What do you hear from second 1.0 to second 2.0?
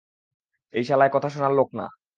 কথা শোনার লোক না।